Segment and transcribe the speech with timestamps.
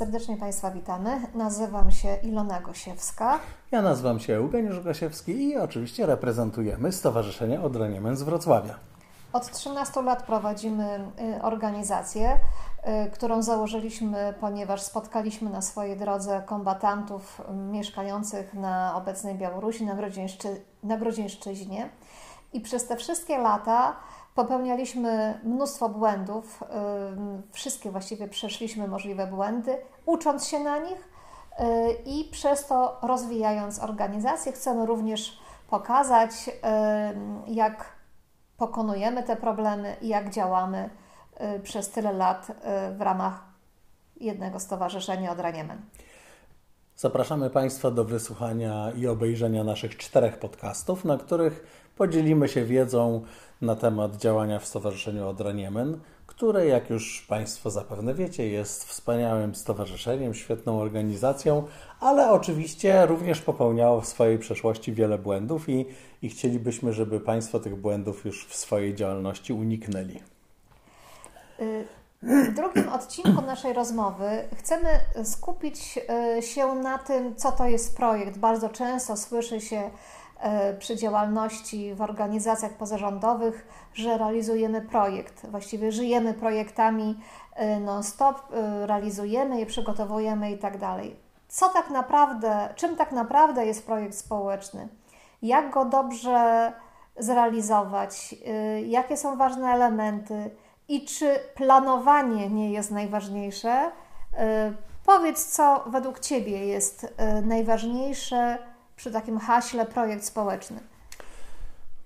[0.00, 1.20] Serdecznie Państwa witamy.
[1.34, 3.38] Nazywam się Ilona Gosiewska.
[3.70, 8.74] Ja nazywam się Eugeniusz Gosiewski i oczywiście reprezentujemy Stowarzyszenie Odraniemen z Wrocławia.
[9.32, 12.40] Od 13 lat prowadzimy y, organizację,
[13.06, 19.94] y, którą założyliśmy, ponieważ spotkaliśmy na swojej drodze kombatantów y, mieszkających na obecnej Białorusi, na,
[19.94, 20.48] Grodzieńszczy,
[20.82, 21.90] na Grodzieńszczyźnie.
[22.52, 23.96] I przez te wszystkie lata
[24.44, 26.64] popełnialiśmy mnóstwo błędów.
[27.52, 31.08] Wszystkie właściwie przeszliśmy możliwe błędy, ucząc się na nich
[32.06, 34.52] i przez to rozwijając organizację.
[34.52, 35.38] Chcemy również
[35.70, 36.30] pokazać,
[37.46, 37.84] jak
[38.56, 40.90] pokonujemy te problemy i jak działamy
[41.56, 42.54] y, przez tyle lat y,
[42.96, 43.44] w ramach
[44.20, 45.78] jednego stowarzyszenia Odraniemen.
[46.96, 53.22] Zapraszamy Państwa do wysłuchania i obejrzenia naszych czterech podcastów, na których podzielimy się wiedzą
[53.60, 60.34] na temat działania w Stowarzyszeniu Odraniemen, które, jak już Państwo zapewne wiecie, jest wspaniałym stowarzyszeniem,
[60.34, 61.64] świetną organizacją,
[62.00, 65.86] ale oczywiście również popełniało w swojej przeszłości wiele błędów i,
[66.22, 70.20] i chcielibyśmy, żeby Państwo tych błędów już w swojej działalności uniknęli.
[72.22, 74.88] W drugim odcinku naszej rozmowy chcemy
[75.24, 75.98] skupić
[76.38, 78.38] y, się na tym, co to jest projekt.
[78.38, 80.19] Bardzo często słyszy się y,
[80.78, 85.46] przy działalności w organizacjach pozarządowych, że realizujemy projekt.
[85.50, 87.20] Właściwie żyjemy projektami
[87.76, 88.42] y, non-stop,
[88.86, 91.16] realizujemy je, przygotowujemy i tak dalej.
[91.48, 94.88] Co tak naprawdę, czym tak naprawdę jest projekt społeczny?
[95.42, 96.72] Jak go dobrze
[97.18, 98.34] zrealizować?
[98.86, 100.50] Jakie są ważne elementy?
[100.90, 103.90] i czy planowanie nie jest najważniejsze?
[104.34, 104.72] E,
[105.06, 108.58] powiedz, co według Ciebie jest e, najważniejsze
[109.00, 110.80] przy takim haśle projekt społeczny.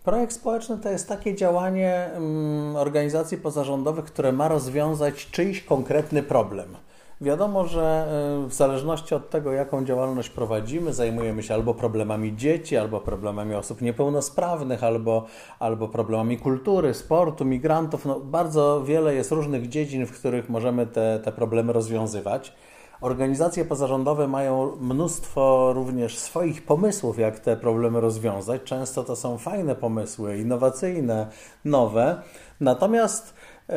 [0.05, 6.77] Projekt społeczny to jest takie działanie mm, organizacji pozarządowych, które ma rozwiązać czyjś konkretny problem.
[7.21, 8.07] Wiadomo, że
[8.45, 13.55] y, w zależności od tego, jaką działalność prowadzimy, zajmujemy się albo problemami dzieci, albo problemami
[13.55, 15.27] osób niepełnosprawnych, albo,
[15.59, 18.05] albo problemami kultury, sportu, migrantów.
[18.05, 22.53] No, bardzo wiele jest różnych dziedzin, w których możemy te, te problemy rozwiązywać.
[23.01, 28.63] Organizacje pozarządowe mają mnóstwo również swoich pomysłów, jak te problemy rozwiązać.
[28.63, 31.27] Często to są fajne pomysły, innowacyjne,
[31.65, 32.23] nowe.
[32.61, 33.35] Natomiast
[33.71, 33.75] y,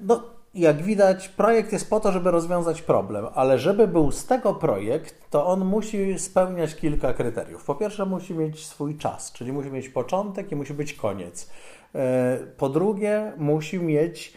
[0.00, 0.22] no,
[0.54, 5.30] jak widać, projekt jest po to, żeby rozwiązać problem, ale żeby był z tego projekt,
[5.30, 7.64] to on musi spełniać kilka kryteriów.
[7.64, 11.50] Po pierwsze, musi mieć swój czas, czyli musi mieć początek i musi być koniec.
[11.94, 14.36] E, po drugie, musi mieć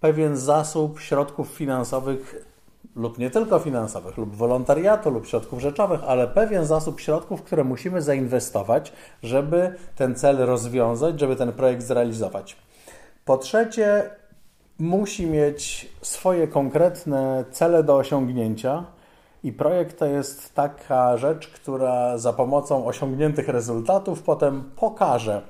[0.00, 2.53] pewien zasób środków finansowych
[2.96, 8.02] lub nie tylko finansowych, lub wolontariatu, lub środków rzeczowych, ale pewien zasób środków, które musimy
[8.02, 12.56] zainwestować, żeby ten cel rozwiązać, żeby ten projekt zrealizować.
[13.24, 14.10] Po trzecie,
[14.78, 18.84] musi mieć swoje konkretne cele do osiągnięcia.
[19.42, 25.42] I projekt to jest taka rzecz, która za pomocą osiągniętych rezultatów potem pokaże,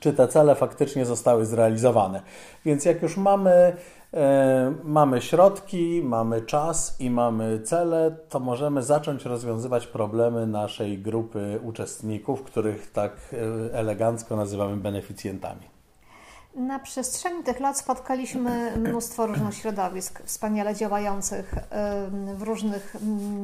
[0.00, 2.22] czy te cele faktycznie zostały zrealizowane.
[2.64, 3.76] Więc jak już mamy,
[4.14, 11.60] e, mamy środki, mamy czas i mamy cele, to możemy zacząć rozwiązywać problemy naszej grupy
[11.62, 15.80] uczestników, których tak e, elegancko nazywamy beneficjentami.
[16.54, 21.54] Na przestrzeni tych lat spotkaliśmy mnóstwo różnych środowisk, wspaniale działających
[22.34, 22.96] w różnych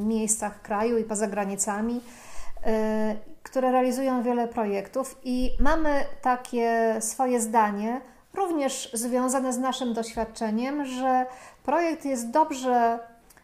[0.05, 8.01] miejscach kraju i poza granicami, y, które realizują wiele projektów i mamy takie swoje zdanie,
[8.35, 11.27] również związane z naszym doświadczeniem, że
[11.65, 12.99] projekt jest dobrze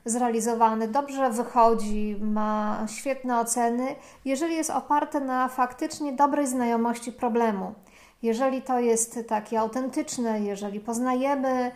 [0.04, 7.74] zrealizowany, dobrze wychodzi, ma świetne oceny, jeżeli jest oparty na faktycznie dobrej znajomości problemu.
[8.22, 11.70] Jeżeli to jest takie autentyczne, jeżeli poznajemy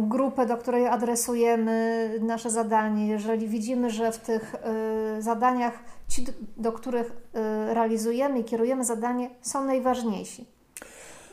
[0.00, 4.54] grupę, do której adresujemy nasze zadanie, jeżeli widzimy, że w tych
[5.18, 5.72] y, zadaniach
[6.08, 6.24] ci,
[6.56, 10.46] do których y, realizujemy i kierujemy zadanie, są najważniejsi.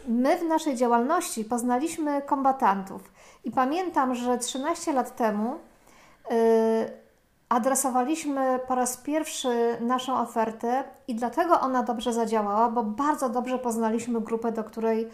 [0.08, 3.12] My w naszej działalności poznaliśmy kombatantów
[3.44, 7.02] i pamiętam, że 13 lat temu y,
[7.50, 14.22] adresowaliśmy po raz pierwszy naszą ofertę i dlatego ona dobrze zadziałała, bo bardzo dobrze poznaliśmy
[14.22, 15.10] grupę, do której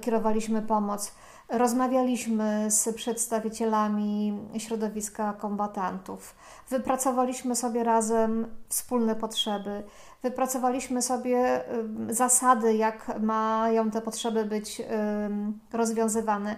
[0.00, 1.12] kierowaliśmy pomoc.
[1.50, 6.34] Rozmawialiśmy z przedstawicielami środowiska kombatantów,
[6.68, 9.82] wypracowaliśmy sobie razem wspólne potrzeby,
[10.22, 11.64] wypracowaliśmy sobie
[12.10, 14.84] y, zasady, jak mają te potrzeby być y,
[15.72, 16.56] rozwiązywane.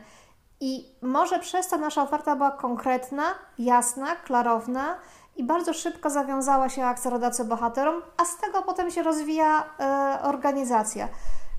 [0.60, 3.22] I może przez to nasza oferta była konkretna,
[3.58, 4.98] jasna, klarowna
[5.36, 10.18] i bardzo szybko zawiązała się akcja Rodacy Bohaterom, a z tego potem się rozwija e,
[10.22, 11.08] organizacja.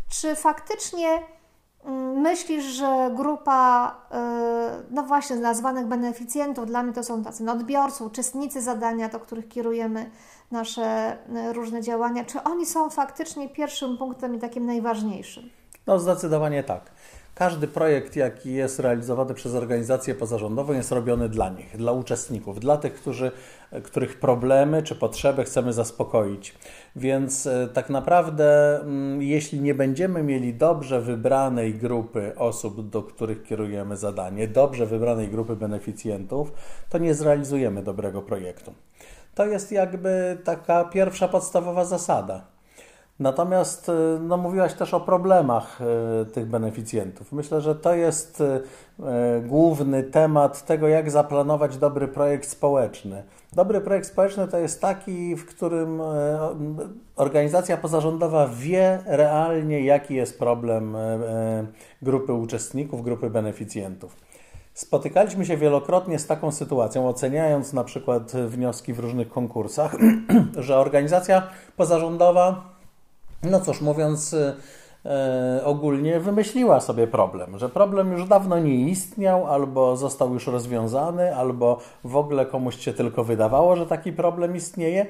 [0.09, 1.21] Czy faktycznie
[2.15, 3.95] myślisz, że grupa,
[4.89, 10.12] no właśnie, nazwanych beneficjentów, dla mnie to są tacy odbiorcy, uczestnicy zadania, do których kierujemy
[10.51, 11.18] nasze
[11.53, 15.50] różne działania, czy oni są faktycznie pierwszym punktem i takim najważniejszym?
[15.88, 16.91] No, zdecydowanie tak.
[17.35, 22.77] Każdy projekt, jaki jest realizowany przez organizację pozarządową, jest robiony dla nich, dla uczestników, dla
[22.77, 23.31] tych, którzy,
[23.83, 26.56] których problemy czy potrzeby chcemy zaspokoić.
[26.95, 33.44] Więc e, tak naprawdę, mm, jeśli nie będziemy mieli dobrze wybranej grupy osób, do których
[33.44, 36.51] kierujemy zadanie, dobrze wybranej grupy beneficjentów,
[36.89, 38.74] to nie zrealizujemy dobrego projektu.
[39.36, 42.52] To jest jakby taka pierwsza podstawowa zasada.
[43.24, 45.80] Natomiast y, no, mówiłaś też o problemach
[46.22, 47.31] y, tych beneficjentów.
[47.31, 48.62] Myślę, że to jest y,
[49.42, 53.24] główny temat tego, jak zaplanować dobry projekt społeczny.
[53.54, 56.02] Dobry projekt społeczny to jest taki, w którym
[57.16, 60.98] organizacja pozarządowa wie realnie, jaki jest problem
[62.02, 64.16] grupy uczestników, grupy beneficjentów.
[64.74, 69.96] Spotykaliśmy się wielokrotnie z taką sytuacją, oceniając na przykład wnioski w różnych konkursach,
[70.58, 71.48] że organizacja
[71.78, 72.73] pozarządowa
[73.44, 74.36] no cóż, mówiąc
[75.06, 81.36] e, ogólnie, wymyśliła sobie problem, że problem już dawno nie istniał, albo został już rozwiązany,
[81.36, 85.06] albo w ogóle komuś się tylko wydawało, że taki problem istnieje.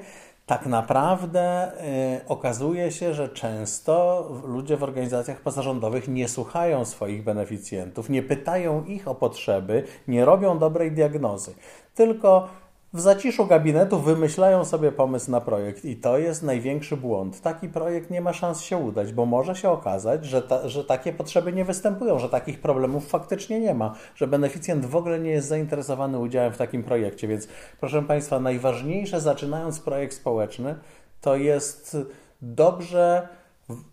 [0.46, 8.10] Tak naprawdę e, okazuje się, że często ludzie w organizacjach pozarządowych nie słuchają swoich beneficjentów,
[8.10, 11.54] nie pytają ich o potrzeby, nie robią dobrej diagnozy,
[11.94, 12.48] tylko
[12.94, 17.40] w zaciszu gabinetu wymyślają sobie pomysł na projekt i to jest największy błąd.
[17.40, 21.12] Taki projekt nie ma szans się udać, bo może się okazać, że, ta, że takie
[21.12, 25.48] potrzeby nie występują, że takich problemów faktycznie nie ma, że beneficjent w ogóle nie jest
[25.48, 27.28] zainteresowany udziałem w takim projekcie.
[27.28, 27.48] Więc
[27.80, 30.74] proszę Państwa, najważniejsze zaczynając projekt społeczny
[31.20, 31.96] to jest
[32.42, 33.28] dobrze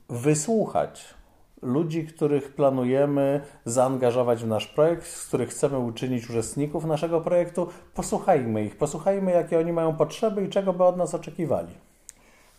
[0.09, 1.20] wysłuchać
[1.61, 8.65] ludzi, których planujemy zaangażować w nasz projekt, z których chcemy uczynić uczestników naszego projektu, posłuchajmy
[8.65, 11.90] ich, posłuchajmy, jakie oni mają potrzeby i czego by od nas oczekiwali.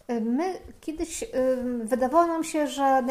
[0.08, 1.24] My kiedyś
[1.84, 3.02] wydawało nam się, że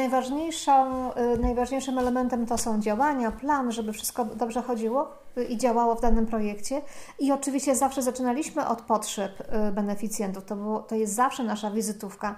[1.18, 6.02] y, najważniejszym elementem to są działania, plan, żeby wszystko dobrze chodziło y, i działało w
[6.02, 6.82] danym projekcie.
[7.20, 12.36] I oczywiście zawsze zaczynaliśmy od potrzeb y, beneficjentów, to, było, to jest zawsze nasza wizytówka,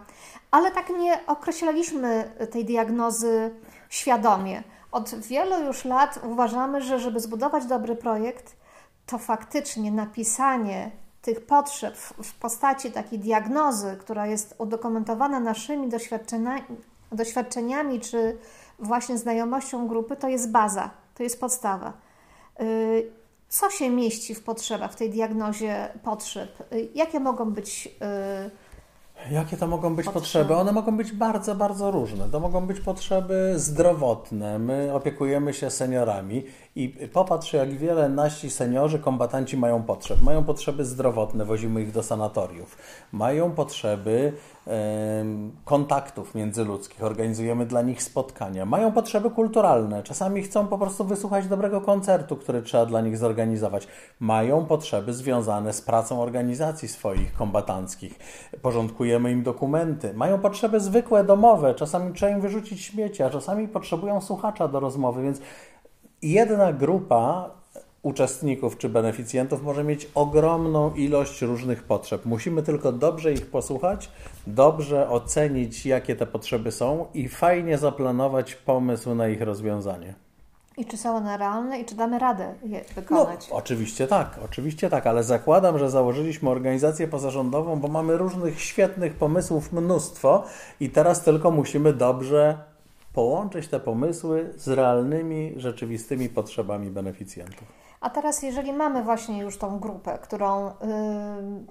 [0.52, 3.52] ale tak nie określaliśmy tej diagnozy
[3.90, 4.64] świadomie.
[4.92, 8.56] Od wielu już lat uważamy, że żeby zbudować dobry projekt,
[9.06, 10.92] to faktycznie napisanie
[11.24, 15.90] tych potrzeb w postaci takiej diagnozy, która jest udokumentowana naszymi
[17.12, 18.38] doświadczeniami czy
[18.80, 21.94] właśnie znajomością grupy, to jest baza, to jest podstawa.
[22.62, 23.12] Y,
[23.50, 26.74] co się mieści w potrzebach, w tej diagnozie potrzeb?
[26.74, 28.52] Y, jakie mogą być y,
[29.32, 30.24] Jakie to mogą być potrzeby?
[30.24, 30.56] potrzeby?
[30.56, 32.30] One mogą być bardzo, bardzo różne.
[32.30, 34.60] To mogą być potrzeby zdrowotne.
[34.60, 36.44] My opiekujemy się seniorami
[36.76, 40.22] i popatrz, jak wiele nasi seniorzy, kombatanci mają potrzeb.
[40.22, 42.78] Mają potrzeby zdrowotne, wozimy ich do sanatoriów.
[43.12, 44.34] Mają potrzeby
[45.66, 48.66] kontaktów międzyludzkich, organizujemy dla nich spotkania.
[48.66, 53.88] Mają potrzeby kulturalne, czasami chcą po prostu wysłuchać dobrego koncertu, który trzeba dla nich zorganizować.
[54.20, 58.20] Mają potrzeby związane z pracą organizacji swoich kombatanckich.
[58.62, 60.14] Porządkujemy im dokumenty.
[60.14, 65.24] Mają potrzeby zwykłe, domowe, czasami trzeba im wyrzucić śmieci, a czasami potrzebują słuchacza do rozmowy,
[65.24, 65.42] więc
[66.22, 67.50] jedna grupa
[68.04, 72.26] uczestników czy beneficjentów może mieć ogromną ilość różnych potrzeb.
[72.26, 74.10] Musimy tylko dobrze ich posłuchać,
[74.48, 80.14] dobrze ocenić, jakie te potrzeby są i fajnie zaplanować pomysł na ich rozwiązanie.
[80.78, 83.48] I czy są one realne i czy damy radę je wykonać?
[83.50, 89.14] No, oczywiście tak, oczywiście tak, ale zakładam, że założyliśmy organizację pozarządową, bo mamy różnych świetnych
[89.14, 90.44] pomysłów mnóstwo
[90.80, 92.58] i teraz tylko musimy dobrze
[93.14, 97.83] połączyć te pomysły z realnymi, rzeczywistymi potrzebami beneficjentów.
[98.04, 100.74] A teraz, jeżeli mamy właśnie już tą grupę, którą yy,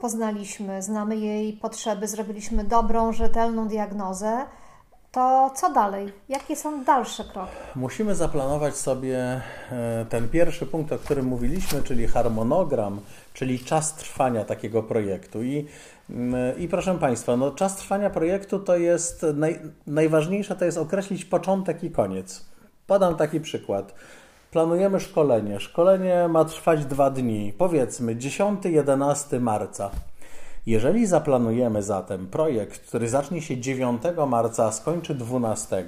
[0.00, 4.46] poznaliśmy, znamy jej potrzeby, zrobiliśmy dobrą, rzetelną diagnozę,
[5.12, 6.12] to co dalej?
[6.28, 7.52] Jakie są dalsze kroki?
[7.76, 9.40] Musimy zaplanować sobie
[9.72, 13.00] e, ten pierwszy punkt, o którym mówiliśmy, czyli harmonogram,
[13.34, 15.42] czyli czas trwania takiego projektu.
[15.42, 15.66] I,
[16.10, 21.24] mm, i proszę Państwa, no, czas trwania projektu to jest naj, najważniejsze, to jest określić
[21.24, 22.44] początek i koniec.
[22.86, 23.94] Podam taki przykład.
[24.52, 25.60] Planujemy szkolenie.
[25.60, 29.90] Szkolenie ma trwać dwa dni, powiedzmy 10-11 marca.
[30.66, 35.84] Jeżeli zaplanujemy zatem projekt, który zacznie się 9 marca, a skończy 12,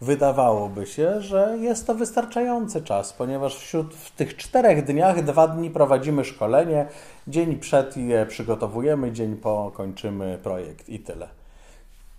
[0.00, 5.70] wydawałoby się, że jest to wystarczający czas, ponieważ wśród w tych czterech dniach dwa dni
[5.70, 6.86] prowadzimy szkolenie,
[7.28, 11.28] dzień przed je przygotowujemy, dzień po kończymy projekt i tyle.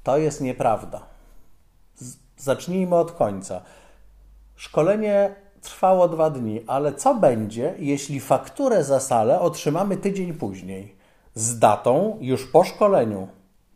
[0.03, 1.01] To jest nieprawda.
[2.37, 3.61] Zacznijmy od końca
[4.55, 10.95] Szkolenie trwało dwa dni, ale co będzie, jeśli fakturę za salę otrzymamy tydzień później?
[11.33, 13.27] Z datą już po szkoleniu.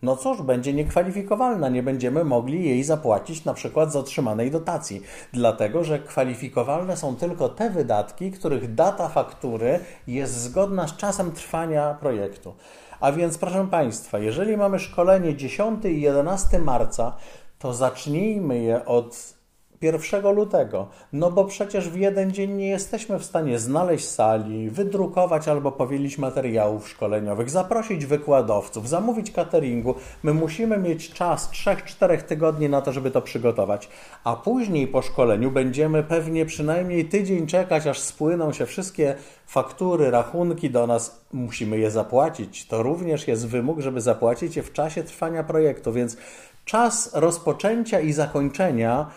[0.01, 5.01] No cóż, będzie niekwalifikowalna, nie będziemy mogli jej zapłacić na przykład z otrzymanej dotacji,
[5.33, 11.93] dlatego że kwalifikowalne są tylko te wydatki, których data faktury jest zgodna z czasem trwania
[11.93, 12.53] projektu.
[12.99, 17.15] A więc, proszę Państwa, jeżeli mamy szkolenie 10 i 11 marca,
[17.59, 19.38] to zacznijmy je od
[19.81, 20.87] 1 lutego.
[21.13, 26.17] No bo przecież w jeden dzień nie jesteśmy w stanie znaleźć sali, wydrukować albo powielić
[26.17, 29.95] materiałów szkoleniowych, zaprosić wykładowców, zamówić cateringu.
[30.23, 33.89] My musimy mieć czas 3-4 tygodni na to, żeby to przygotować.
[34.23, 39.15] A później po szkoleniu będziemy pewnie przynajmniej tydzień czekać, aż spłyną się wszystkie
[39.47, 41.25] faktury, rachunki do nas.
[41.33, 42.67] Musimy je zapłacić.
[42.67, 46.17] To również jest wymóg, żeby zapłacić je w czasie trwania projektu, więc
[46.65, 49.07] czas rozpoczęcia i zakończenia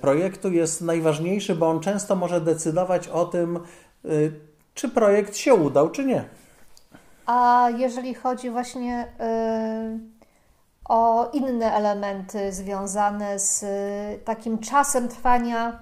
[0.00, 4.08] projektu jest najważniejszy, bo on często może decydować o tym, e,
[4.74, 6.24] czy projekt się udał, czy nie.
[7.26, 9.98] A jeżeli chodzi właśnie e,
[10.88, 13.64] o inne elementy związane z
[14.24, 15.78] takim czasem trwania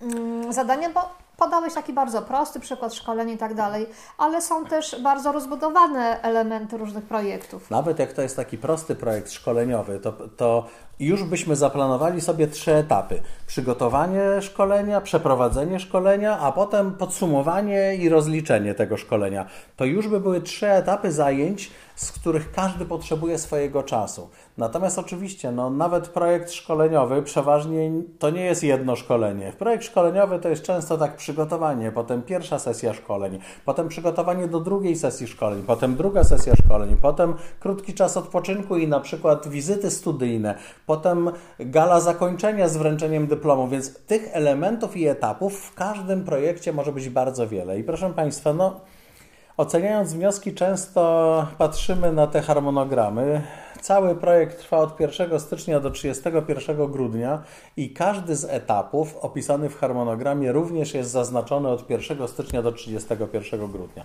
[0.00, 1.00] mm, zadania, bo
[1.36, 3.86] podałeś taki bardzo prosty przykład szkoleń i tak dalej,
[4.18, 7.70] ale są też bardzo rozbudowane elementy różnych projektów.
[7.70, 10.66] Nawet jak to jest taki prosty projekt szkoleniowy, to, to
[11.06, 18.74] już byśmy zaplanowali sobie trzy etapy: przygotowanie szkolenia, przeprowadzenie szkolenia, a potem podsumowanie i rozliczenie
[18.74, 19.46] tego szkolenia.
[19.76, 24.28] To już by były trzy etapy zajęć, z których każdy potrzebuje swojego czasu.
[24.58, 29.52] Natomiast oczywiście, no, nawet projekt szkoleniowy przeważnie to nie jest jedno szkolenie.
[29.58, 34.96] Projekt szkoleniowy to jest często tak przygotowanie, potem pierwsza sesja szkoleń, potem przygotowanie do drugiej
[34.96, 40.54] sesji szkoleń, potem druga sesja szkoleń, potem krótki czas odpoczynku i na przykład wizyty studyjne,
[40.92, 46.92] potem gala zakończenia z wręczeniem dyplomu, więc tych elementów i etapów w każdym projekcie może
[46.92, 47.78] być bardzo wiele.
[47.78, 48.80] I proszę Państwa, no
[49.56, 53.42] Oceniając wnioski, często patrzymy na te harmonogramy.
[53.80, 57.42] Cały projekt trwa od 1 stycznia do 31 grudnia
[57.76, 63.72] i każdy z etapów opisany w harmonogramie również jest zaznaczony od 1 stycznia do 31
[63.72, 64.04] grudnia.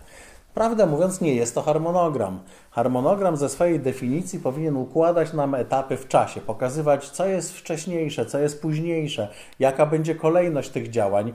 [0.58, 2.40] Prawdę mówiąc, nie jest to harmonogram.
[2.72, 8.40] Harmonogram ze swojej definicji powinien układać nam etapy w czasie, pokazywać, co jest wcześniejsze, co
[8.40, 9.28] jest późniejsze,
[9.60, 11.34] jaka będzie kolejność tych działań.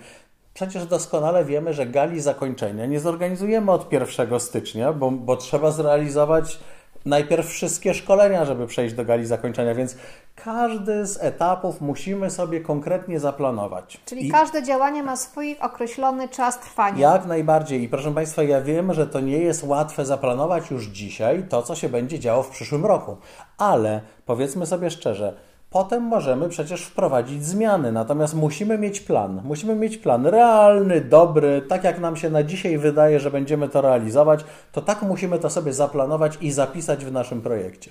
[0.54, 6.58] Przecież doskonale wiemy, że gali zakończenia nie zorganizujemy od 1 stycznia, bo, bo trzeba zrealizować
[7.04, 9.96] najpierw wszystkie szkolenia, żeby przejść do gali zakończenia, więc
[10.34, 14.00] każdy z etapów musimy sobie konkretnie zaplanować.
[14.04, 17.12] Czyli I każde działanie ma swój określony czas trwania.
[17.12, 17.82] Jak najbardziej.
[17.82, 21.74] I proszę Państwa, ja wiem, że to nie jest łatwe zaplanować już dzisiaj to, co
[21.74, 23.16] się będzie działo w przyszłym roku,
[23.58, 25.36] ale powiedzmy sobie szczerze,
[25.72, 29.40] Potem możemy przecież wprowadzić zmiany, natomiast musimy mieć plan.
[29.44, 33.80] Musimy mieć plan realny, dobry, tak jak nam się na dzisiaj wydaje, że będziemy to
[33.80, 37.90] realizować, to tak musimy to sobie zaplanować i zapisać w naszym projekcie.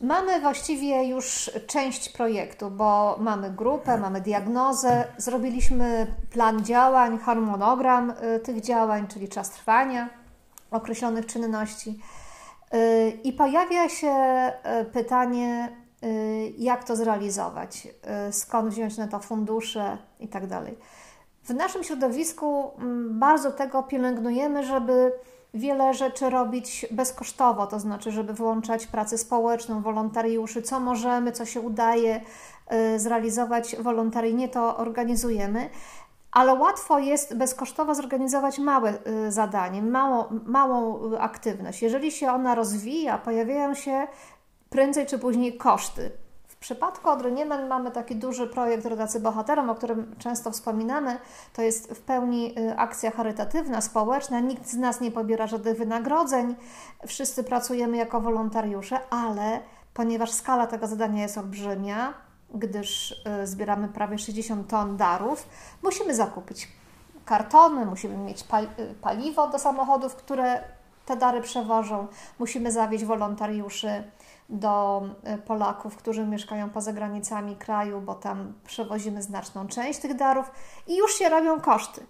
[0.00, 8.40] Mamy właściwie już część projektu, bo mamy grupę, mamy diagnozę, zrobiliśmy plan działań, harmonogram y,
[8.40, 10.08] tych działań, czyli czas trwania
[10.70, 11.98] określonych czynności.
[12.74, 14.12] Y, I pojawia się
[14.80, 15.76] y, pytanie,
[16.58, 17.88] jak to zrealizować,
[18.28, 20.78] y, skąd wziąć na to fundusze i tak dalej.
[21.44, 25.12] W naszym środowisku mm, bardzo tego pielęgnujemy, żeby
[25.54, 31.60] wiele rzeczy robić bezkosztowo, to znaczy, żeby włączać pracę społeczną, wolontariuszy, co możemy, co się
[31.60, 32.20] udaje
[32.94, 35.70] y, zrealizować wolontaryjnie, to organizujemy.
[36.32, 38.94] Ale łatwo jest bezkosztowo zorganizować małe
[39.28, 41.82] zadanie, małą, małą aktywność.
[41.82, 44.06] Jeżeli się ona rozwija, pojawiają się
[44.76, 46.10] prędzej czy później koszty.
[46.48, 51.18] W przypadku Odry Niemen mamy taki duży projekt Rodacy Bohaterom, o którym często wspominamy.
[51.52, 54.40] To jest w pełni y, akcja charytatywna, społeczna.
[54.40, 56.56] Nikt z nas nie pobiera żadnych wynagrodzeń.
[57.06, 59.60] Wszyscy pracujemy jako wolontariusze, ale
[59.94, 62.14] ponieważ skala tego zadania jest olbrzymia,
[62.54, 65.48] gdyż y, zbieramy prawie 60 ton darów,
[65.82, 66.68] musimy zakupić
[67.24, 70.60] kartony, musimy mieć y, paliwo do samochodów, które
[71.06, 72.06] te dary przewożą,
[72.38, 74.04] musimy zawieźć wolontariuszy
[74.48, 80.50] do e, Polaków, którzy mieszkają poza granicami kraju, bo tam przewozimy znaczną część tych darów
[80.86, 82.06] i już się robią koszty.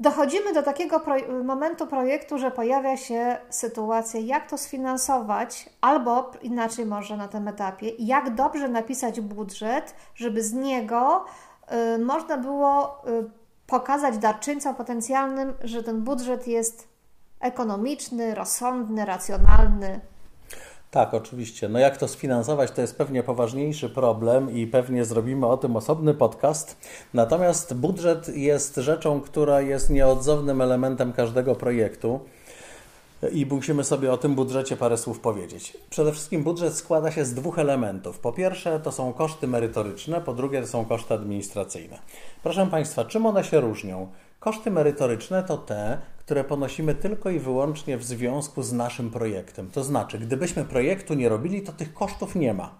[0.00, 1.00] Dochodzimy do takiego
[1.44, 7.88] momentu projektu, że pojawia się sytuacja, jak to sfinansować, albo inaczej może na tym etapie,
[7.98, 11.24] jak dobrze napisać budżet, żeby z niego
[11.94, 13.30] y, można było y,
[13.66, 16.88] pokazać darczyńcom potencjalnym, że ten budżet jest
[17.40, 20.00] ekonomiczny, rozsądny, racjonalny,
[20.94, 21.68] Tak, oczywiście.
[21.68, 26.14] No jak to sfinansować, to jest pewnie poważniejszy problem i pewnie zrobimy o tym osobny
[26.14, 26.76] podcast.
[27.14, 32.20] Natomiast budżet jest rzeczą, która jest nieodzownym elementem każdego projektu
[33.32, 35.76] i musimy sobie o tym budżecie parę słów powiedzieć.
[35.90, 38.18] Przede wszystkim budżet składa się z dwóch elementów.
[38.18, 41.98] Po pierwsze to są koszty merytoryczne, po drugie to są koszty administracyjne.
[42.42, 44.08] Proszę Państwa, czym one się różnią?
[44.40, 49.70] Koszty merytoryczne to te, które ponosimy tylko i wyłącznie w związku z naszym projektem.
[49.70, 52.74] To znaczy, gdybyśmy projektu nie robili, to tych kosztów nie ma.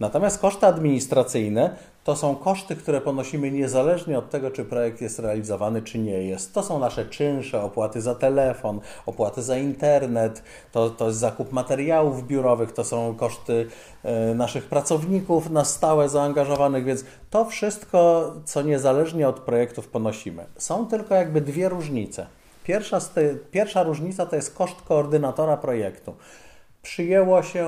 [0.00, 5.82] Natomiast koszty administracyjne to są koszty, które ponosimy niezależnie od tego, czy projekt jest realizowany,
[5.82, 6.54] czy nie jest.
[6.54, 12.26] To są nasze czynsze, opłaty za telefon, opłaty za internet, to, to jest zakup materiałów
[12.26, 13.66] biurowych, to są koszty
[14.02, 20.46] e, naszych pracowników na stałe zaangażowanych, więc to wszystko, co niezależnie od projektów ponosimy.
[20.56, 22.37] Są tylko jakby dwie różnice.
[22.68, 23.00] Pierwsza,
[23.50, 26.14] pierwsza różnica to jest koszt koordynatora projektu.
[26.82, 27.66] Przyjęło się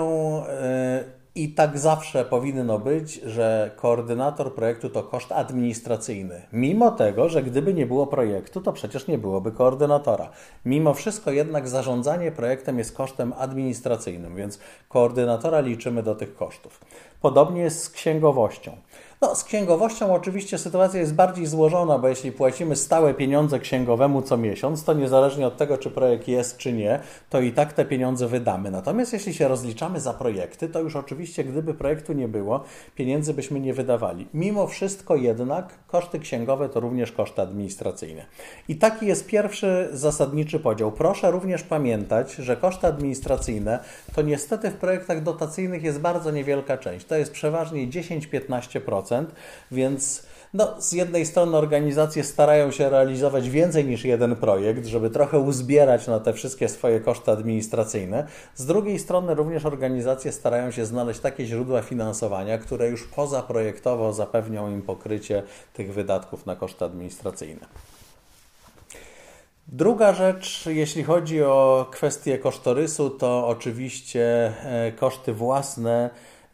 [1.05, 1.05] yy,
[1.35, 6.43] i tak zawsze powinno być, że koordynator projektu to koszt administracyjny.
[6.53, 10.31] Mimo tego, że gdyby nie było projektu, to przecież nie byłoby koordynatora.
[10.65, 16.81] Mimo wszystko jednak zarządzanie projektem jest kosztem administracyjnym, więc koordynatora liczymy do tych kosztów.
[17.21, 18.77] Podobnie jest z księgowością.
[19.23, 24.37] No, z księgowością oczywiście sytuacja jest bardziej złożona, bo jeśli płacimy stałe pieniądze księgowemu co
[24.37, 27.01] miesiąc, to niezależnie od tego, czy projekt jest, czy nie,
[27.31, 28.71] to i tak te pieniądze wydamy.
[28.71, 33.61] Natomiast jeśli się rozliczamy za projekty, to już oczywiście, gdyby projektu nie było, pieniędzy byśmy
[33.61, 34.29] nie wydawali.
[34.35, 38.27] Mimo wszystko jednak koszty księgowe to również koszty administracyjne.
[38.69, 40.93] I taki jest pierwszy zasadniczy podział.
[40.93, 43.79] Proszę również pamiętać, że koszty administracyjne
[44.15, 47.07] to niestety w projektach dotacyjnych jest bardzo niewielka część.
[47.07, 49.10] To jest przeważnie 10-15%
[49.71, 55.39] więc no, z jednej strony organizacje starają się realizować więcej niż jeden projekt, żeby trochę
[55.39, 58.27] uzbierać na te wszystkie swoje koszty administracyjne.
[58.55, 64.71] Z drugiej strony również organizacje starają się znaleźć takie źródła finansowania, które już pozaprojektowo zapewnią
[64.71, 65.43] im pokrycie
[65.75, 67.67] tych wydatków na koszty administracyjne.
[69.69, 76.11] Druga rzecz, jeśli chodzi o kwestię kosztorysu, to oczywiście e, koszty własne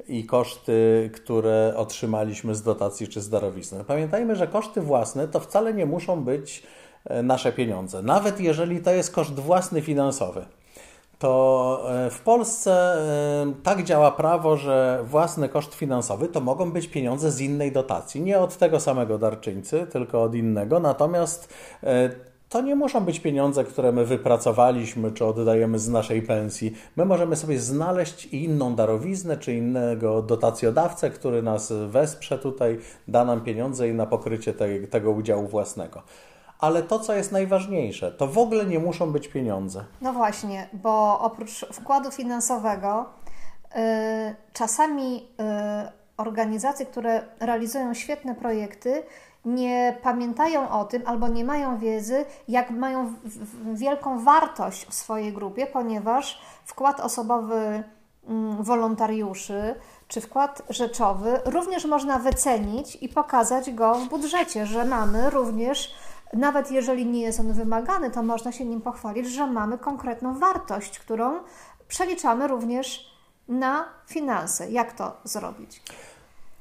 [0.08, 3.84] i koszty, które otrzymaliśmy z dotacji czy z darowizny.
[3.84, 6.62] Pamiętajmy, że koszty własne to wcale nie muszą być
[7.04, 8.02] e, nasze pieniądze.
[8.02, 10.46] Nawet jeżeli to jest koszt własny finansowy,
[11.18, 16.88] to e, w Polsce e, tak działa prawo, że własny koszt finansowy to mogą być
[16.88, 18.20] pieniądze z innej dotacji.
[18.20, 20.80] Nie od tego samego darczyńcy, tylko od innego.
[20.80, 21.54] Natomiast
[22.48, 26.76] to nie muszą być pieniądze, które my wypracowaliśmy czy oddajemy z naszej pensji.
[26.96, 32.78] My możemy sobie znaleźć inną darowiznę czy innego dotacjodawcę, który nas wesprze tutaj,
[33.08, 36.02] da nam pieniądze i na pokrycie te, tego udziału własnego.
[36.60, 39.84] Ale to, co jest najważniejsze, to w ogóle nie muszą być pieniądze.
[40.00, 43.04] No właśnie, bo oprócz wkładu finansowego,
[43.74, 43.80] yy,
[44.52, 45.22] czasami yy,
[46.16, 49.02] organizacje, które realizują świetne projekty,
[49.46, 53.12] nie pamiętają o tym albo nie mają wiedzy, jak mają
[53.74, 57.82] wielką wartość w swojej grupie, ponieważ wkład osobowy
[58.28, 59.74] mm, wolontariuszy
[60.08, 65.94] czy wkład rzeczowy również można wycenić i pokazać go w budżecie, że mamy również,
[66.32, 70.98] nawet jeżeli nie jest on wymagany, to można się nim pochwalić, że mamy konkretną wartość,
[70.98, 71.38] którą
[71.88, 73.16] przeliczamy również
[73.48, 74.70] na finanse.
[74.70, 75.82] Jak to zrobić?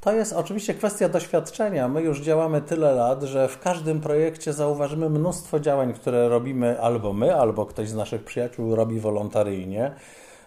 [0.06, 1.88] To jest oczywiście kwestia doświadczenia.
[1.88, 7.14] My już działamy tyle lat, że w każdym projekcie zauważymy mnóstwo działań, które robimy albo
[7.14, 9.92] my, albo ktoś z naszych przyjaciół robi wolontaryjnie.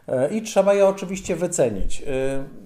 [0.09, 2.03] E, I trzeba je oczywiście wycenić.
[2.03, 2.05] E,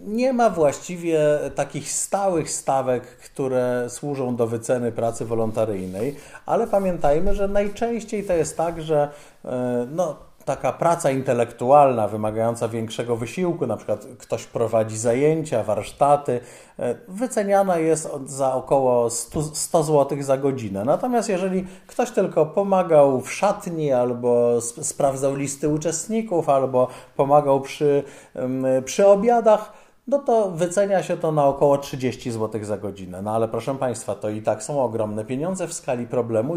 [0.05, 1.21] nie ma właściwie
[1.55, 8.57] takich stałych stawek, które służą do wyceny pracy wolontaryjnej, ale pamiętajmy, że najczęściej to jest
[8.57, 9.09] tak, że
[9.45, 16.41] e, no, taka praca intelektualna wymagająca większego wysiłku, na przykład ktoś prowadzi zajęcia, warsztaty,
[16.79, 20.85] e, wyceniana jest za około 100, 100 zł za godzinę.
[20.85, 28.05] Natomiast jeżeli ktoś tylko pomagał w szatni, albo sprawdzał listy uczestników, albo pomagał przy,
[28.85, 29.73] przy obiadach,
[30.13, 33.23] no to wycenia się to na około 30 zł za godzinę.
[33.23, 36.55] No ale proszę Państwa, to i tak są ogromne pieniądze w skali problemu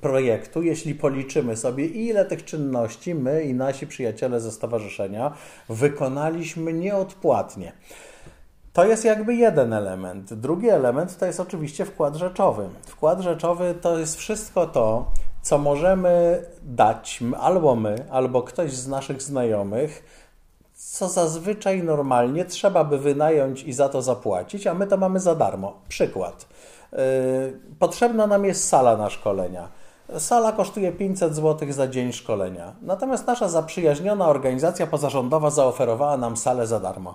[0.00, 5.32] projektu, jeśli policzymy sobie, ile tych czynności my i nasi przyjaciele ze stowarzyszenia
[5.68, 7.72] wykonaliśmy nieodpłatnie.
[8.72, 10.34] To jest jakby jeden element.
[10.34, 12.68] Drugi element to jest oczywiście wkład rzeczowy.
[12.86, 15.12] Wkład rzeczowy to jest wszystko to,
[15.42, 20.23] co możemy dać albo my, albo ktoś z naszych znajomych
[20.90, 25.34] co zazwyczaj normalnie trzeba by wynająć i za to zapłacić, a my to mamy za
[25.34, 25.72] darmo.
[25.88, 26.46] Przykład.
[26.92, 26.98] Yy,
[27.78, 29.68] potrzebna nam jest sala na szkolenia.
[30.18, 32.72] Sala kosztuje 500 zł za dzień szkolenia.
[32.82, 37.14] Natomiast nasza zaprzyjaźniona organizacja pozarządowa zaoferowała nam salę za darmo.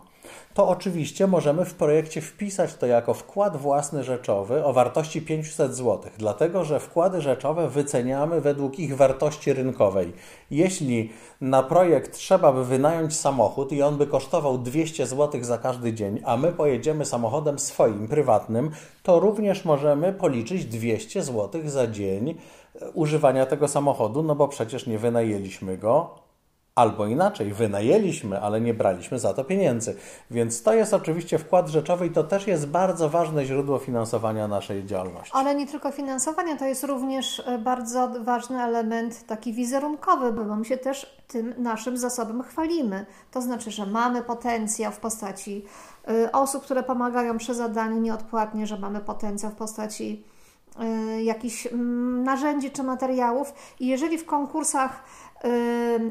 [0.53, 6.11] To oczywiście możemy w projekcie wpisać to jako wkład własny rzeczowy o wartości 500 zł,
[6.17, 10.13] dlatego że wkłady rzeczowe wyceniamy według ich wartości rynkowej.
[10.51, 11.09] Jeśli
[11.41, 16.21] na projekt trzeba by wynająć samochód i on by kosztował 200 zł za każdy dzień,
[16.25, 18.71] a my pojedziemy samochodem swoim, prywatnym,
[19.03, 22.35] to również możemy policzyć 200 zł za dzień
[22.93, 26.15] używania tego samochodu, no bo przecież nie wynajęliśmy go,
[26.79, 29.95] albo inaczej, wynajęliśmy, ale nie braliśmy za to pieniędzy.
[30.31, 34.85] Więc to jest oczywiście wkład rzeczowy i to też jest bardzo ważne źródło finansowania naszej
[34.85, 35.31] działalności.
[35.35, 40.65] Ale nie tylko finansowania, to jest również e, bardzo ważny element taki wizerunkowy, bo my
[40.65, 43.05] się też tym naszym zasobem chwalimy.
[43.31, 45.65] To znaczy, że mamy potencjał w postaci
[46.07, 50.23] e, osób, które pomagają przy zadaniu nieodpłatnie, że mamy potencjał w postaci
[51.23, 53.53] jakichś mm, narzędzi czy materiałów.
[53.79, 55.03] I jeżeli w konkursach
[55.45, 55.49] y,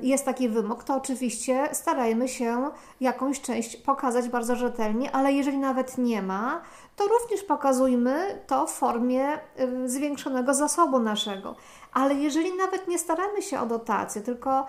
[0.03, 5.99] jest taki wymóg, to oczywiście starajmy się jakąś część pokazać bardzo rzetelnie, ale jeżeli nawet
[5.99, 6.61] nie ma,
[6.97, 11.57] to również pokazujmy to w formie y, zwiększonego zasobu naszego.
[11.93, 14.67] Ale jeżeli nawet nie staramy się o dotację, tylko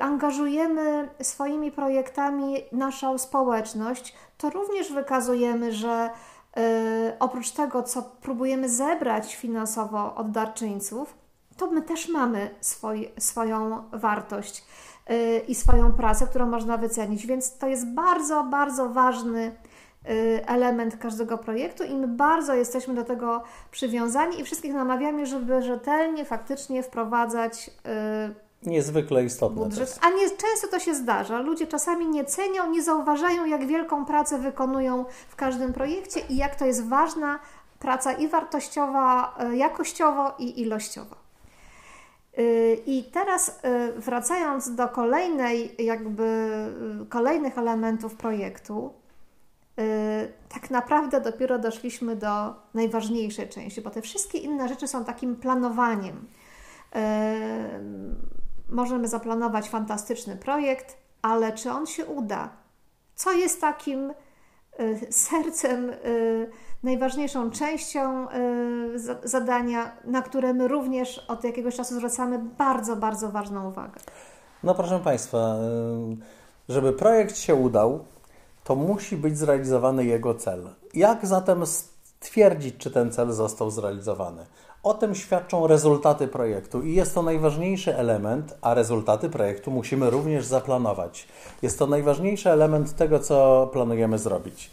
[0.00, 6.33] angażujemy swoimi projektami naszą społeczność, to również wykazujemy, że E,
[7.18, 11.14] oprócz tego, co próbujemy zebrać finansowo od darczyńców,
[11.56, 14.64] to my też mamy swój, swoją wartość
[15.06, 17.26] e, i swoją pracę, którą można wycenić.
[17.26, 19.56] Więc to jest bardzo, bardzo ważny
[20.04, 25.62] e, element każdego projektu i my bardzo jesteśmy do tego przywiązani i wszystkich namawiamy, żeby
[25.62, 27.70] rzetelnie, faktycznie wprowadzać
[28.66, 29.64] niezwykle istotne.
[29.64, 31.40] Budżet, a nie, często to się zdarza.
[31.40, 36.56] Ludzie czasami nie cenią, nie zauważają, jak wielką pracę wykonują w każdym projekcie i jak
[36.56, 37.38] to jest ważna
[37.84, 41.16] praca i wartościowa, e, jakościowo i ilościowo.
[42.36, 42.42] E,
[42.74, 46.48] I teraz e, wracając do kolejnej, jakby
[47.08, 48.92] kolejnych elementów projektu,
[50.48, 56.26] tak naprawdę dopiero doszliśmy do najważniejszej części, bo te wszystkie inne rzeczy są takim planowaniem
[58.68, 62.48] możemy zaplanować fantastyczny projekt, ale czy on się uda?
[63.14, 64.12] Co jest takim
[64.80, 66.50] y, sercem, y,
[66.82, 73.68] najważniejszą częścią y, zadania, na które my również od jakiegoś czasu zwracamy bardzo, bardzo ważną
[73.68, 74.00] uwagę?
[74.62, 75.56] No proszę Państwa,
[76.68, 78.04] żeby projekt się udał,
[78.64, 80.68] to musi być zrealizowany jego cel.
[80.94, 84.46] Jak zatem stwierdzić, czy ten cel został zrealizowany?
[84.84, 90.44] O tym świadczą rezultaty projektu i jest to najważniejszy element, a rezultaty projektu musimy również
[90.44, 91.28] zaplanować.
[91.62, 94.70] Jest to najważniejszy element tego, co planujemy zrobić.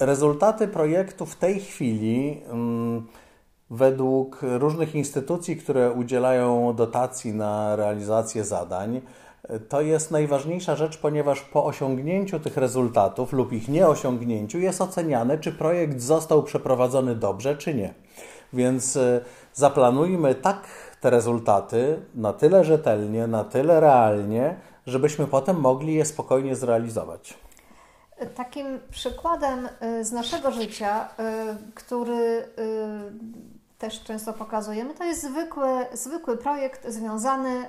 [0.00, 3.06] Rezultaty projektu w tej chwili, mm,
[3.70, 9.00] według różnych instytucji, które udzielają dotacji na realizację zadań,
[9.68, 15.52] to jest najważniejsza rzecz, ponieważ po osiągnięciu tych rezultatów lub ich nieosiągnięciu jest oceniane, czy
[15.52, 17.94] projekt został przeprowadzony dobrze, czy nie.
[18.54, 19.20] Więc e,
[19.54, 20.66] zaplanujmy tak
[21.00, 27.38] te rezultaty na tyle rzetelnie, na tyle realnie, żebyśmy potem mogli je spokojnie zrealizować.
[28.34, 32.48] Takim przykładem e, z naszego życia, e, który
[33.78, 37.64] też często pokazujemy, to jest zwykły, zwykły projekt związany,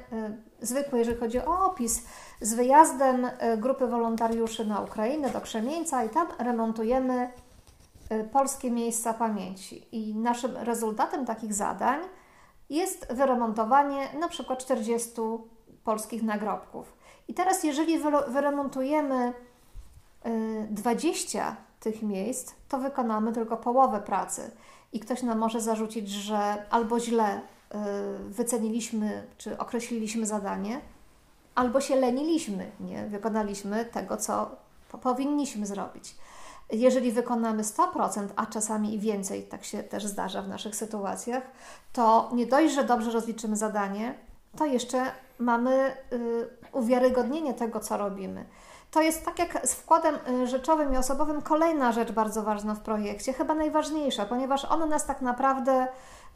[0.61, 2.03] zwykły jeżeli chodzi o opis,
[2.41, 7.29] z wyjazdem grupy wolontariuszy na Ukrainę do Krzemieńca i tam remontujemy
[8.31, 9.87] polskie miejsca pamięci.
[9.91, 11.99] I naszym rezultatem takich zadań
[12.69, 15.11] jest wyremontowanie na przykład 40
[15.83, 16.93] polskich nagrobków.
[17.27, 19.33] I teraz, jeżeli wyremontujemy
[20.69, 24.51] 20 y, tych miejsc, to wykonamy tylko połowę pracy.
[24.93, 27.39] I ktoś nam może zarzucić, że albo źle y,
[28.29, 30.81] wyceniliśmy czy określiliśmy zadanie,
[31.55, 34.55] albo się leniliśmy, nie wykonaliśmy tego, co
[35.01, 36.15] powinniśmy zrobić.
[36.71, 41.43] Jeżeli wykonamy 100%, a czasami i więcej, tak się też zdarza w naszych sytuacjach,
[41.93, 44.15] to nie dość, że dobrze rozliczymy zadanie,
[44.57, 48.45] to jeszcze mamy y, uwiarygodnienie tego, co robimy.
[48.91, 52.79] To jest tak jak z wkładem y, rzeczowym i osobowym kolejna rzecz bardzo ważna w
[52.79, 55.87] projekcie, chyba najważniejsza, ponieważ on nas tak naprawdę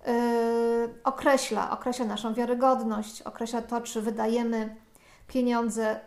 [0.08, 4.76] y, określa, określa naszą wiarygodność, określa to, czy wydajemy
[5.28, 6.00] pieniądze,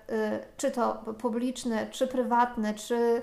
[0.57, 3.23] czy to publiczne, czy prywatne, czy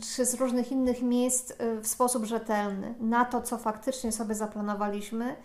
[0.00, 5.36] czy z różnych innych miejsc y, w sposób rzetelny na to, co faktycznie sobie zaplanowaliśmy.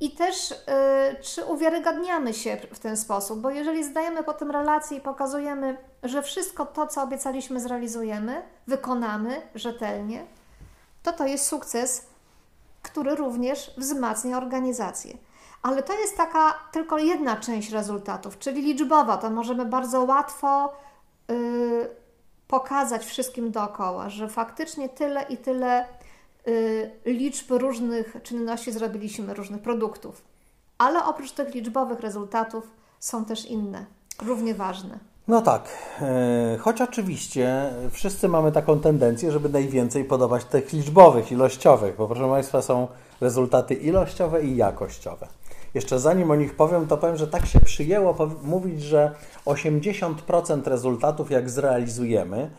[0.00, 0.54] I też y,
[1.22, 6.66] czy uwiarygadniamy się w ten sposób, bo jeżeli zdajemy potem relację i pokazujemy, że wszystko
[6.66, 10.26] to, co obiecaliśmy, zrealizujemy, wykonamy rzetelnie,
[11.02, 12.12] to to jest sukces
[12.82, 15.16] który również wzmacnia organizację.
[15.62, 19.16] Ale to jest taka tylko jedna część rezultatów, czyli liczbowa.
[19.16, 20.72] To możemy bardzo łatwo
[21.28, 21.90] yy,
[22.52, 25.86] pokazać wszystkim dookoła, że faktycznie tyle i tyle
[26.46, 30.22] yy, liczb różnych czynności zrobiliśmy, różnych produktów.
[30.78, 33.86] Ale oprócz tych liczbowych rezultatów są też inne,
[34.22, 34.98] równie ważne.
[35.28, 35.68] No tak,
[36.00, 42.28] e, choć oczywiście wszyscy mamy taką tendencję, żeby najwięcej podawać tych liczbowych, ilościowych, bo proszę
[42.28, 42.88] Państwa są
[43.20, 45.28] rezultaty ilościowe i jakościowe.
[45.74, 49.14] Jeszcze zanim o nich powiem, to powiem, że tak się przyjęło mówić, że
[49.46, 52.50] 80% rezultatów, jak zrealizujemy,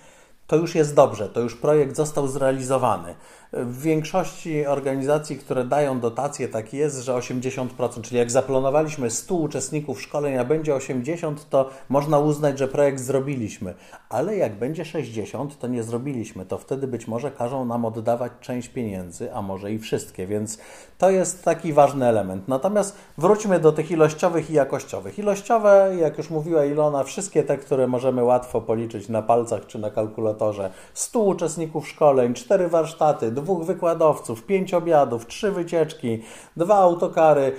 [0.48, 3.16] to już jest dobrze, to już projekt został zrealizowany.
[3.54, 10.02] W większości organizacji, które dają dotacje, tak jest, że 80%, czyli jak zaplanowaliśmy 100 uczestników
[10.02, 13.74] szkolenia, będzie 80, to można uznać, że projekt zrobiliśmy.
[14.10, 16.46] Ale jak będzie 60, to nie zrobiliśmy.
[16.46, 20.58] To wtedy być może każą nam oddawać część pieniędzy, a może i wszystkie, więc
[20.98, 22.48] to jest taki ważny element.
[22.48, 25.20] Natomiast wróćmy do tych ilościowych i jakościowych.
[25.20, 29.90] Ilościowe, jak już mówiła Ilona, wszystkie te, które możemy łatwo policzyć na palcach czy na
[29.90, 30.72] kalkulatorze.
[30.94, 36.24] 100 uczestników szkoleń, 4 warsztaty, dwóch wykładowców, pięć obiadów, trzy wycieczki,
[36.58, 37.56] dwa autokary,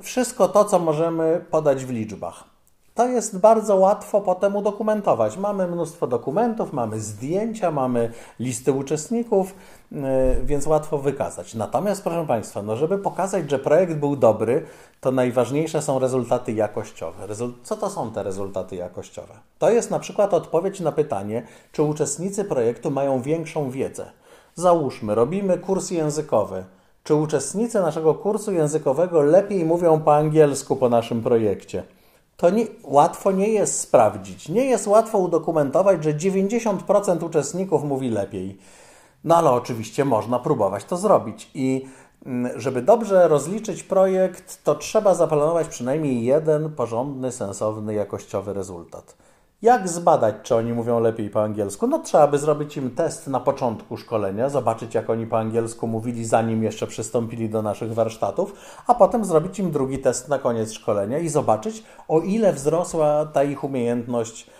[0.00, 2.56] wszystko to, co możemy podać w liczbach.
[2.96, 5.36] To jest bardzo łatwo potem udokumentować.
[5.36, 9.54] Mamy mnóstwo dokumentów, mamy zdjęcia, mamy listy uczestników,
[9.92, 9.96] y,
[10.44, 11.54] więc łatwo wykazać.
[11.54, 14.66] Natomiast, proszę Państwa, no żeby pokazać, że projekt był dobry,
[15.00, 17.26] to najważniejsze są rezultaty jakościowe.
[17.62, 19.34] Co to są te rezultaty jakościowe?
[19.58, 24.10] To jest na przykład odpowiedź na pytanie, czy uczestnicy projektu mają większą wiedzę.
[24.58, 26.64] Załóżmy, robimy kurs językowy.
[27.04, 31.82] Czy uczestnicy naszego kursu językowego lepiej mówią po angielsku po naszym projekcie?
[32.36, 34.48] To nie, łatwo nie jest sprawdzić.
[34.48, 38.58] Nie jest łatwo udokumentować, że 90% uczestników mówi lepiej.
[39.24, 41.50] No ale oczywiście można próbować to zrobić.
[41.54, 41.86] I
[42.26, 49.16] mm, żeby dobrze rozliczyć projekt, to trzeba zaplanować przynajmniej jeden porządny, sensowny, jakościowy rezultat.
[49.62, 51.86] Jak zbadać, czy oni mówią lepiej po angielsku?
[51.86, 56.24] No trzeba by zrobić im test na początku szkolenia, zobaczyć jak oni po angielsku mówili,
[56.24, 58.52] zanim jeszcze przystąpili do naszych warsztatów,
[58.86, 63.44] a potem zrobić im drugi test na koniec szkolenia i zobaczyć, o ile wzrosła ta
[63.44, 64.50] ich umiejętność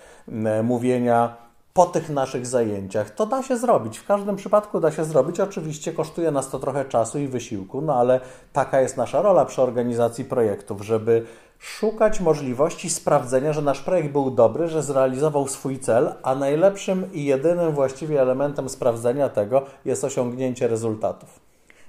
[0.63, 1.37] mówienia
[1.73, 3.11] po tych naszych zajęciach.
[3.11, 3.99] To da się zrobić.
[3.99, 5.41] W każdym przypadku da się zrobić.
[5.41, 8.21] Oczywiście kosztuje nas to trochę czasu i wysiłku, no ale
[8.53, 11.27] taka jest nasza rola przy organizacji projektów, żeby
[11.59, 17.25] szukać możliwości sprawdzenia, że nasz projekt był dobry, że zrealizował swój cel, a najlepszym i
[17.25, 21.47] jedynym właściwie elementem sprawdzenia tego jest osiągnięcie rezultatów.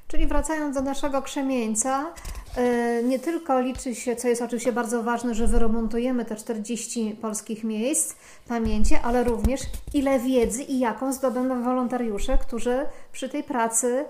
[0.07, 2.13] Czyli wracając do naszego krzemieńca,
[2.57, 7.63] e, nie tylko liczy się, co jest oczywiście bardzo ważne, że wyremontujemy te 40 polskich
[7.63, 8.15] miejsc
[8.47, 9.61] pamięci, ale również
[9.93, 14.05] ile wiedzy i jaką zdobędą wolontariusze, którzy przy tej pracy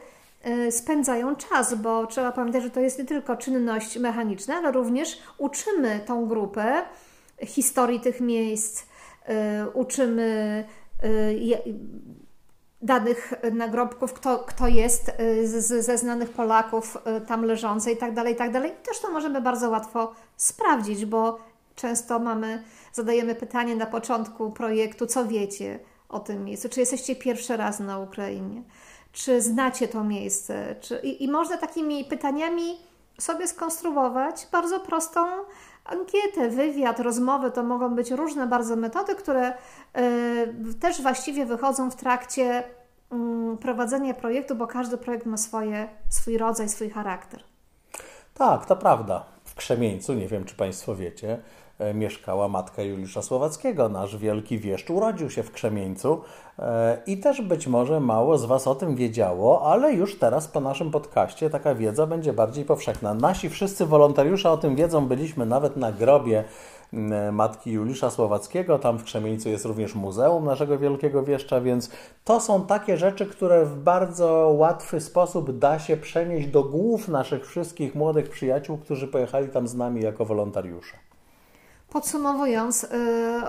[0.71, 5.99] spędzają czas, bo trzeba pamiętać, że to jest nie tylko czynność mechaniczna, ale również uczymy
[6.05, 6.81] tą grupę
[7.45, 8.85] historii tych miejsc,
[9.25, 10.65] e, uczymy
[11.03, 11.09] e,
[12.81, 15.11] danych nagrobków, kto, kto jest
[15.43, 16.97] z, ze znanych Polaków
[17.27, 18.71] tam leżący i tak dalej, i tak dalej.
[18.71, 21.39] I też to możemy bardzo łatwo sprawdzić, bo
[21.75, 27.57] często mamy, zadajemy pytanie na początku projektu, co wiecie o tym miejscu, czy jesteście pierwszy
[27.57, 28.63] raz na Ukrainie
[29.17, 30.75] czy znacie to miejsce.
[30.81, 32.77] Czy, i, I można takimi pytaniami
[33.19, 35.19] sobie skonstruować bardzo prostą
[35.85, 37.51] ankietę, wywiad, rozmowy.
[37.51, 44.13] To mogą być różne bardzo metody, które y, też właściwie wychodzą w trakcie y, prowadzenia
[44.13, 47.43] projektu, bo każdy projekt ma swoje, swój rodzaj, swój charakter.
[48.33, 49.25] Tak, to prawda.
[49.43, 51.39] W Krzemieńcu, nie wiem czy Państwo wiecie,
[51.93, 53.89] mieszkała matka Juliusza Słowackiego.
[53.89, 56.21] Nasz wielki wieszcz urodził się w Krzemieńcu
[56.59, 60.59] e, i też być może mało z Was o tym wiedziało, ale już teraz po
[60.59, 63.13] naszym podcaście taka wiedza będzie bardziej powszechna.
[63.13, 66.43] Nasi wszyscy wolontariusze o tym wiedzą, byliśmy nawet na grobie
[67.31, 68.79] matki Juliusza Słowackiego.
[68.79, 71.91] Tam w Krzemieńcu jest również muzeum naszego wielkiego wieszcza, więc
[72.23, 77.47] to są takie rzeczy, które w bardzo łatwy sposób da się przenieść do głów naszych
[77.47, 81.06] wszystkich młodych przyjaciół, którzy pojechali tam z nami jako wolontariusze.
[81.89, 82.87] Podsumowując y,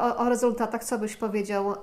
[0.01, 1.77] o, o, rezultatach, co byś powiedział y,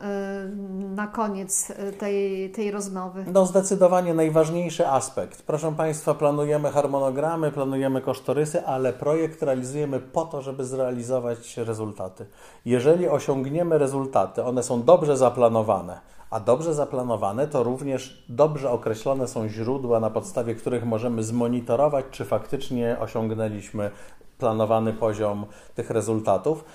[0.96, 3.26] na koniec y, tej, tej rozmowy?
[3.34, 5.42] No zdecydowanie najważniejszy aspekt.
[5.42, 12.26] Proszę Państwa, planujemy harmonogramy, planujemy kosztorysy, ale projekt realizujemy po to, żeby zrealizować rezultaty.
[12.66, 19.50] Jeżeli osiągniemy rezultaty, one są dobrze zaplanowane, a dobrze zaplanowane to również dobrze określone są
[19.50, 23.92] źródła, na podstawie których możemy zmonitorować, czy faktycznie osiągnęliśmy
[24.38, 25.46] planowany poziom
[25.76, 26.66] tych rezultatów,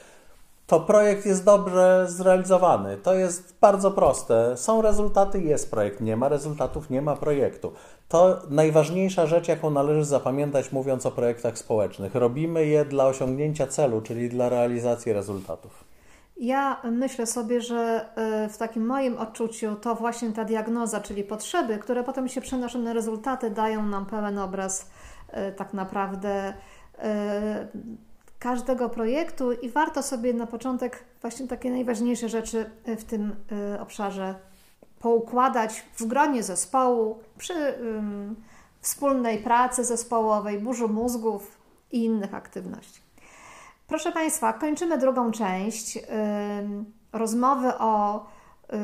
[0.71, 2.97] to projekt jest dobrze zrealizowany.
[2.97, 4.57] To jest bardzo proste.
[4.57, 6.01] Są rezultaty, jest projekt.
[6.01, 7.73] Nie ma rezultatów, nie ma projektu.
[8.09, 12.15] To najważniejsza rzecz, jaką należy zapamiętać, mówiąc o projektach społecznych.
[12.15, 15.85] Robimy je dla osiągnięcia celu, czyli dla realizacji rezultatów.
[16.37, 21.79] Ja myślę sobie, że e, w takim moim odczuciu to właśnie ta diagnoza, czyli potrzeby,
[21.79, 24.91] które potem się przenoszą na rezultaty, dają nam pełen obraz
[25.29, 26.55] e, tak naprawdę
[28.39, 33.37] każdego projektu i warto sobie na początek właśnie takie najważniejsze rzeczy w tym
[33.81, 34.35] obszarze
[34.99, 37.75] poukładać w gronie zespołu, przy
[38.81, 41.59] wspólnej pracy zespołowej, burzu mózgów
[41.93, 43.01] i innych aktywności.
[43.87, 45.99] Proszę Państwa, kończymy drugą część
[47.13, 48.27] rozmowy o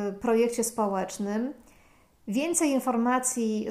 [0.08, 1.54] y, projekcie społecznym.
[2.28, 3.66] Więcej informacji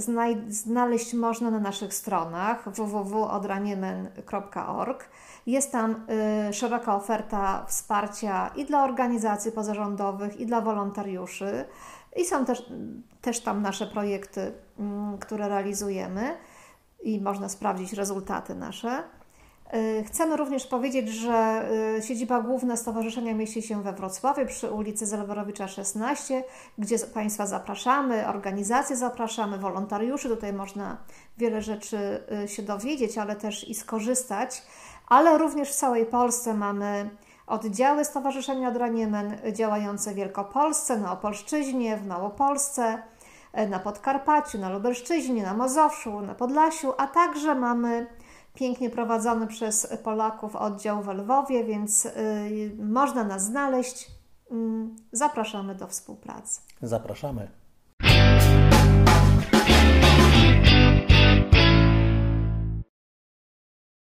[0.48, 5.10] znaleźć można na naszych stronach www.odraniemen.org.
[5.46, 6.06] Jest tam
[6.50, 11.66] y, szeroka oferta wsparcia i dla organizacji pozarządowych, i dla wolontariuszy.
[12.16, 12.70] I są też,
[13.22, 16.38] też tam nasze projekty, mm, które realizujemy
[17.04, 19.04] i można sprawdzić rezultaty nasze.
[19.74, 21.66] Y, chcemy również powiedzieć, że
[21.98, 26.44] y, siedziba główna Stowarzyszenia mieści się we Wrocławiu przy ulicy Zelwerowicza 16,
[26.78, 30.30] gdzie Państwa zapraszamy, organizacje zapraszamy, wolontariuszy.
[30.30, 30.98] Tutaj można
[31.38, 34.64] wiele rzeczy y, się dowiedzieć, ale też i skorzystać.
[35.08, 37.10] Ale również w całej Polsce mamy
[37.48, 43.04] oddziały Stowarzyszenia Draniemen działające w Wielkopolsce, na Opolszczyźnie, w Małopolsce,
[43.70, 48.08] na Podkarpaciu, na Lubelszczyźnie, na Mazowszu, na Podlasiu, a także mamy
[48.56, 52.12] pięknie prowadzony przez Polaków oddział w Lwowie, więc y,
[52.80, 54.12] można nas znaleźć.
[54.52, 56.62] Mm, zapraszamy do współpracy.
[56.82, 57.48] Zapraszamy.